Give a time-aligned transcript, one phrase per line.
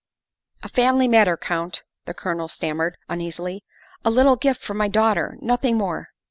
[0.63, 3.63] "A family matter, Count," the Colonel stammered uneasily,"
[4.03, 6.07] a little gift from my daughter nothing more.